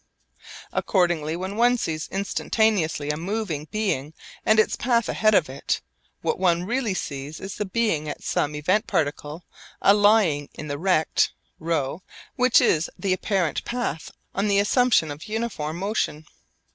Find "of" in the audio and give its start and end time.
5.35-5.47, 15.11-15.25